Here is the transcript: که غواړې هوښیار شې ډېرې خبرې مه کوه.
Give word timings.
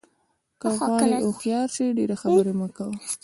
که 0.61 0.67
غواړې 0.77 1.09
هوښیار 1.25 1.67
شې 1.75 1.85
ډېرې 1.97 2.15
خبرې 2.21 2.53
مه 2.59 2.67
کوه. 2.75 2.93